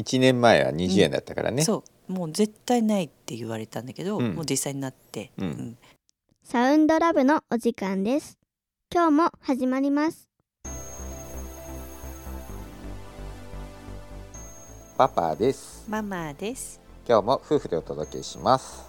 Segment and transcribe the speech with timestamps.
[0.00, 2.12] 1年前は20円だったからね、そう。
[2.12, 4.34] もう絶対ないって言われたんだけど、うん。
[4.34, 5.76] もう実際になって、うん。
[6.42, 8.38] サウンドラブのお時間です。
[8.92, 10.28] 今日も始まります。
[14.96, 15.84] パパです。
[15.88, 16.80] ママです。
[17.06, 18.84] 今日も夫婦でお届けします。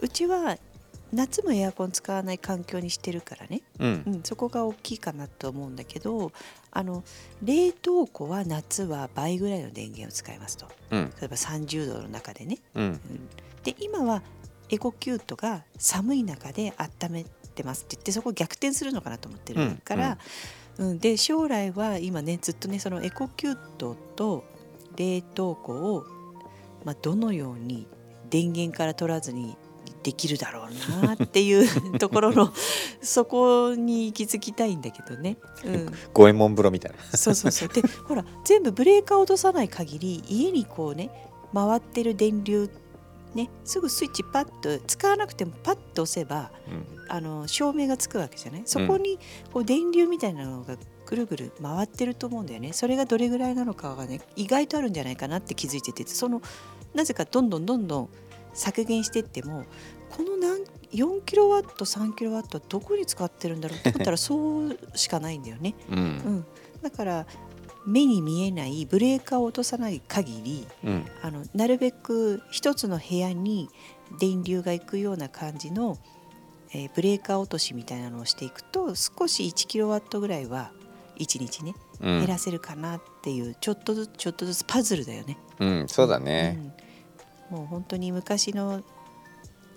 [0.00, 0.56] うちは
[1.12, 4.02] 夏もエアコン使わない環境にしてるからね、うん。
[4.06, 6.32] うん、そこが大きいかなと思うんだけど
[6.70, 7.02] あの
[7.42, 10.66] 冷凍庫は夏は倍ぐらいの電源を使いますと。
[10.90, 11.12] うん。
[11.20, 12.84] 例えば30度の中でね、うん。
[12.84, 13.00] うん、
[13.62, 14.22] で今は
[14.70, 20.18] エコキュートが寒い中で温めてますって言ってそこを逆転するのかなと思ってるから、うん
[20.78, 24.44] で将来は今ねずっとねそのエコキュートと
[24.96, 26.06] 冷凍庫を、
[26.84, 27.88] まあ、どのように
[28.30, 29.56] 電源から取らずに
[30.08, 31.68] できるだろうなっていう
[32.00, 32.50] ところの
[33.02, 35.36] そこに行き着きたいんだけどね。
[35.64, 37.16] うん、五右衛門風呂みたいな。
[37.16, 37.68] そうそうそう。
[37.68, 41.10] でほら全部ブレーカーを落とさない限り家にこうね
[41.52, 42.70] 回ってる電流
[43.34, 46.98] ねすぐスイッチパッと使わなくてもパッと押せばうん。
[47.10, 48.62] あの照明がつくわけじゃない？
[48.64, 49.18] そこに
[49.52, 52.72] こう電流みたいなのがぐるぐる回ってると思うんだよね。
[52.72, 56.40] それがどれぐらいなのかがね意外とあるんじゃないかなって気づいててその
[56.94, 58.08] なぜかどんどんどんどん
[58.54, 59.64] 削減してっても
[60.10, 65.74] この何4キロワット3キロワットはどこに使ってるんだろうって思ったら そうしかないんだよね。
[65.90, 66.00] ううん。
[66.38, 66.46] ん、
[66.82, 67.26] だから
[67.86, 71.06] 目に見えないブレーカーを落とさない限りうん。
[71.22, 73.68] あのなるべく一つの部屋に
[74.18, 75.98] 電流が行くような感じの、
[76.72, 80.72] えーブレーカー落としみたいなのをしていくと少し1キロワットぐらいは
[81.18, 82.18] 1日ねうん。
[82.20, 85.36] 減らせるかなっていう、ちょっとずつちょっとずつパズルだよね。
[85.58, 86.87] うんそうだね、うん
[87.50, 88.82] もう本当に昔の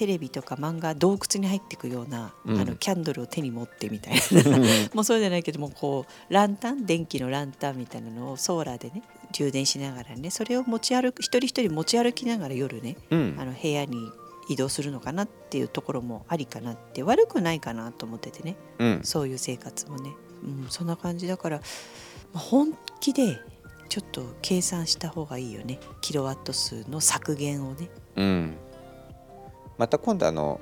[0.00, 2.58] テレビとか漫画洞窟に入っていくような、うん。
[2.58, 4.58] あのキャンドルを手に持ってみたいな。
[4.94, 13.36] もうそうじゃないけどもこうランタン電気のランタンみたいなのをソーラーでね充電しながらねそれを持ち歩く一人一人持ち歩きながら夜ねうん。
[13.38, 13.98] あの部屋に
[14.48, 19.00] 移動するのかなっていうところもありかなって悪くないかなと思っててねうん。
[19.04, 21.28] そういう生活もね、うん、そんな感じ。
[21.28, 21.58] だから、
[22.32, 23.38] まあ本気で
[23.90, 25.80] ちょっと計算した方がいいよね。
[26.00, 27.90] キロワット数の削減をね。
[28.16, 28.54] うん。
[29.78, 30.60] また今度あの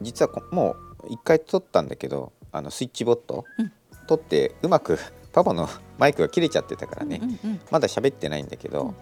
[0.00, 3.72] 実はこもう一回撮ったんだけどあのスイッチボット、うん。
[4.08, 4.98] 撮ってうまく
[5.32, 5.68] パパの
[5.98, 7.60] マイクが切れちゃってたからね、うんうんうん。
[7.70, 8.94] まだ喋ってないんだけど、うん。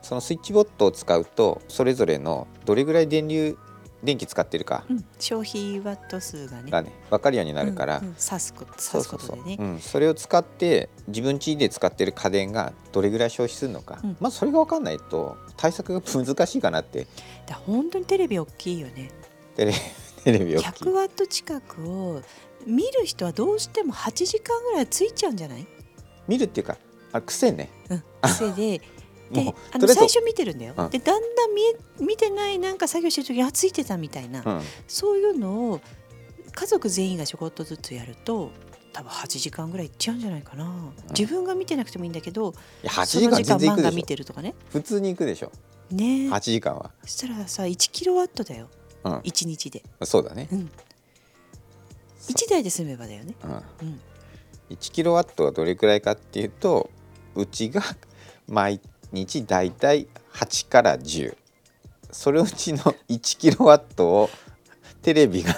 [0.00, 3.58] そのスイッチボットを使うとそれぞれのどれぐらい電流
[4.02, 4.84] 電気使ってるか。
[4.88, 5.04] うん。
[5.18, 6.70] 消費ワット数がね。
[6.70, 8.14] がね分かるようになるから、うんうん。
[8.14, 9.20] 指すこと指すそうそう。
[9.20, 9.56] そうことでね。
[9.60, 14.16] うん、それを使って自分家で使ってる家電がどれぐらい消費するのか、うん。
[14.20, 17.06] まずそれが分かんないと対策が難しいかなって。
[17.46, 19.10] だ本当にテレビ大きいよね。
[19.56, 19.74] テレ
[20.24, 22.22] テレビを100ワット近くを
[22.66, 25.66] 見る人はどうしても8時間ぐらいついちゃうんじゃない、
[26.28, 26.76] 見るっていうか
[27.12, 27.70] あ癖ね。
[27.90, 28.80] うん、癖でで
[29.32, 30.90] もうあの最初見てるんだよ、うん。
[30.90, 34.60] でだんだん見え見てないなんか作業してる時にあついてたみたいな、うん。
[34.86, 35.80] そういうのを
[36.54, 38.50] 家族全員がちょこっとずつやると
[38.92, 42.50] 多分8時間ぐらいいっちゃうんじゃないかな、自分が見てなくてもいいんだけど
[42.82, 44.54] いや8そ時間漫画見てるとかね。
[44.70, 45.50] 普通に行くでしょ。
[45.90, 46.28] ね。
[46.30, 46.90] 8時間は。
[47.02, 48.68] そしたらさ1キロワットだよ。
[49.04, 49.12] うん。
[49.20, 50.70] 1日で、そうだね、うん、
[52.28, 54.00] 1台で済めばだよね、うん、うん、
[54.70, 56.88] 1キロワットはどれくらいかっていうと
[57.34, 57.82] うちが
[58.46, 58.80] 毎
[59.12, 61.36] 日だいたい8から10
[62.10, 62.78] それうちの
[63.08, 64.30] 1キロワットを
[65.02, 65.54] テレビが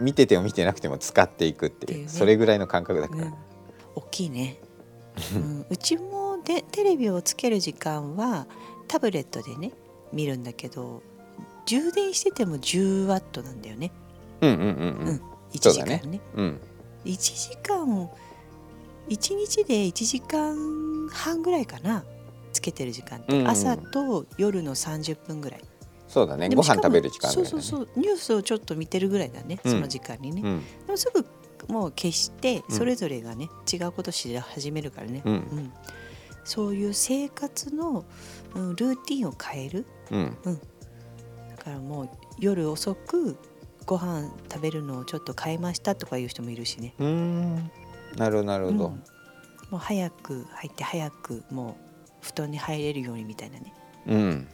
[0.00, 2.02] 見てても見てなくても使っていくっていう。
[2.02, 2.08] ね。
[2.08, 3.34] それぐらいの感覚だから、うん、
[3.96, 4.58] 大きいね、
[5.34, 8.46] うん、うちもでテレビをつける時間は
[8.88, 9.72] タブレットでね
[10.12, 11.02] 見るんだけど
[11.66, 13.92] 充電してても10ワットなんだよね。
[14.40, 15.08] うんうんうんうん。
[15.08, 15.22] うん。
[15.52, 16.00] 1そうだね。
[16.02, 16.20] 時間ね。
[16.34, 16.60] うん。
[17.04, 17.16] 1
[17.50, 18.10] 時間
[19.08, 22.04] 1日で1時間半ぐらいかな
[22.52, 23.48] つけてる時間って、うんうん。
[23.48, 25.64] 朝と夜の30分ぐらい。
[26.08, 26.48] そうだね。
[26.48, 27.34] ご飯食べる時間ね。
[27.34, 27.88] そうそうそう。
[27.96, 29.72] ニュースをちょっと見てるぐらいだね、うん。
[29.72, 30.64] その時間にね、うん。
[30.86, 31.24] でもすぐ
[31.72, 32.76] もう消してうん。
[32.76, 35.72] それぞれがね、違うことし始めるからね、うん。
[36.44, 38.04] そういう生活の、
[38.54, 39.86] うん、ルーティンを変える。
[40.10, 40.36] うん。
[41.50, 42.08] だからもう
[42.38, 43.36] 夜遅く
[43.86, 47.70] ご飯食べるのをちょっと変えましたとかいう人もいるしね、うーん。
[48.16, 48.90] なるほどなるほど、うん。
[48.90, 49.02] も
[49.72, 51.89] う早く入って早くもう
[52.20, 53.72] 布団に入れるようにみたいなね。
[54.06, 54.48] うん。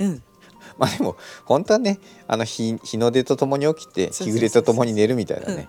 [0.00, 0.22] うん。
[0.78, 5.68] まあでも本当はねあの日日の出とともに起きて日暮れとともに寝るみたいなね。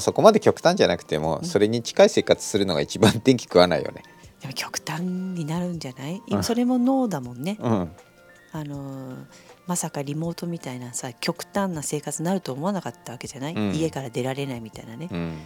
[0.00, 1.44] そこまで極端じゃなくても、うん。
[1.44, 4.02] それに近い生活するのが一番電気食わないよね。
[4.40, 6.44] でも極端になるんじゃない、うん。
[6.44, 7.92] それも脳だもんね、うん。
[8.52, 9.24] あのー
[9.64, 13.72] まさかリモートみたいなさ極端な生活になると思わなかったわけじゃない、うん。
[13.74, 15.38] 家から出られないみたいなね、うん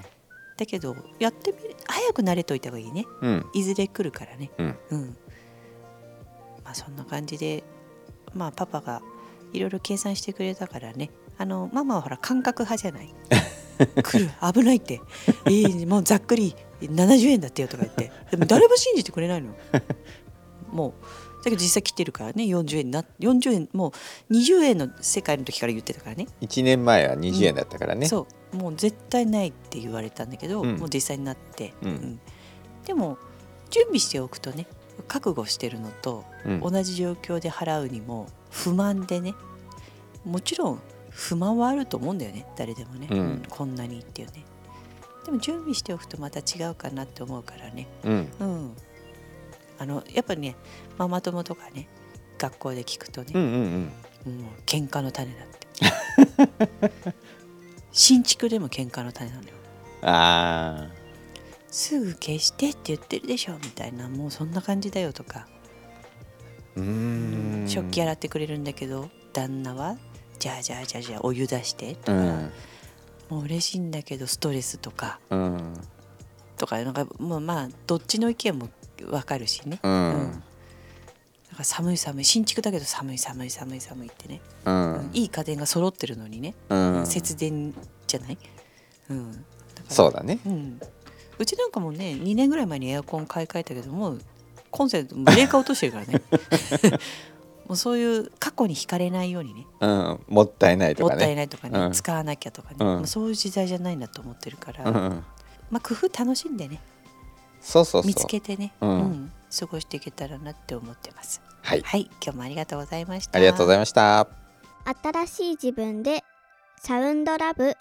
[0.56, 3.04] だけどやってみる早く慣れといた方がいいね。
[3.20, 3.46] うん。
[3.52, 4.50] いずれ来るからね。
[4.58, 4.76] うん。
[4.90, 5.16] うん。
[6.72, 7.62] そんな感じで
[8.34, 9.02] まあパパが
[9.52, 11.10] いろいろ計算してくれたからね。
[11.38, 13.14] あのママはほら感覚派じゃない。
[14.02, 15.00] 来る危ないって。
[15.46, 18.10] えー、もうざっくり70円だってよとか言って。
[18.30, 19.54] でも誰も信じてくれないの。
[20.72, 20.92] もう
[21.44, 22.44] だけど実際来てるからね。
[22.44, 23.92] 40円な40円も
[24.30, 26.26] う20円の世界の時から言ってたからね。
[26.40, 30.76] 1年前は20円だったからね、そうもう絶対ないって言われたんだけど、うん。
[30.76, 32.20] もう実際になって、うん。
[32.84, 33.18] でも
[33.70, 34.66] 準備しておくとね
[35.08, 36.60] 覚悟してるのとうん。
[36.60, 39.34] 同じ状況で払うにも不満でね
[40.24, 43.42] もちろん不満はあると思うんだよね誰でもね、うん。
[43.48, 44.44] こんなにっていうね。
[45.24, 47.88] でも準備しておくとまた違うかなって思うからね。
[48.04, 48.28] うん。
[48.40, 48.76] うん。
[49.78, 50.56] あのやっぱりね
[50.96, 51.88] ママ友とかね
[52.38, 53.90] 学校で聞くとね、うんうん
[54.26, 54.38] うん。
[54.38, 57.14] もう喧嘩の種だって
[57.96, 59.48] 新築でも喧嘩の種なのよ。
[60.02, 60.88] あ
[61.70, 67.68] すぐ消してって言ってるでしょみたいなもうそんな感じだよとか、ーうーん。
[67.68, 69.96] 食器洗ってくれるんだけど旦那は
[70.38, 72.52] じゃあじゃあじゃあじゃあお湯出してとか、うん。
[73.30, 75.18] もう嬉しいんだけどストレスとか。
[75.30, 75.74] うん。
[76.58, 78.68] とかなんかもうまあどっちの意見も
[79.10, 80.42] わかるしね、ううんん
[81.56, 85.10] なんか寒い寒い新築だけど寒い寒い寒い寒いってね、うん。
[85.14, 87.06] いい家電が揃ってるのにね、うん。
[87.06, 87.74] 節電
[88.06, 88.38] じゃない、
[89.08, 89.44] うん、
[89.88, 90.38] そうだね。
[90.44, 90.78] うん、
[91.38, 94.20] うちなんかもね2年ぐらい前にエアコン買い替えたけどもう
[94.70, 96.20] コンセントブレーカー落としてるからね。
[97.66, 99.66] もうそういう過去に惹かれないようにね。
[99.80, 100.20] うん。
[100.28, 101.92] もったいないともったいかねないとかね、うん。
[101.92, 102.86] 使わなきゃとかね、うん。
[102.86, 105.24] もうそういう時代じゃないなと思ってるから、うん。
[105.70, 106.80] まあ工夫楽しんでね。
[107.62, 108.06] そうそうそう。
[108.06, 111.40] 見つけてね、うん過ごしていけたらなって思ってます。
[111.62, 111.82] はい。
[111.82, 112.10] はい。
[112.22, 113.38] 今日もありがとうございました。
[113.38, 114.28] ありがとうございました。
[115.02, 116.22] 新しい自分で
[116.78, 117.76] サウンドラブ